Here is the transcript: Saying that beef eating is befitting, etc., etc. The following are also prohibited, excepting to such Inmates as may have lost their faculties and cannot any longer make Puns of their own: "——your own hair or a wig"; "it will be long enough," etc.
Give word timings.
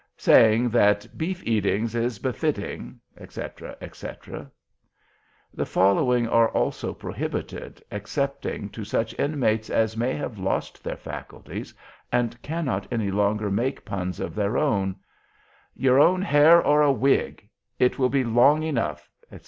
Saying 0.17 0.69
that 0.69 1.15
beef 1.15 1.43
eating 1.45 1.83
is 1.83 2.17
befitting, 2.17 2.99
etc., 3.19 3.77
etc. 3.81 4.49
The 5.53 5.65
following 5.67 6.27
are 6.27 6.49
also 6.49 6.91
prohibited, 6.91 7.83
excepting 7.91 8.69
to 8.69 8.83
such 8.83 9.13
Inmates 9.19 9.69
as 9.69 9.95
may 9.95 10.15
have 10.15 10.39
lost 10.39 10.83
their 10.83 10.97
faculties 10.97 11.71
and 12.11 12.41
cannot 12.41 12.87
any 12.91 13.11
longer 13.11 13.51
make 13.51 13.85
Puns 13.85 14.19
of 14.19 14.33
their 14.33 14.57
own: 14.57 14.95
"——your 15.75 15.99
own 15.99 16.23
hair 16.23 16.59
or 16.65 16.81
a 16.81 16.91
wig"; 16.91 17.47
"it 17.77 17.99
will 17.99 18.09
be 18.09 18.23
long 18.23 18.63
enough," 18.63 19.07
etc. 19.31 19.39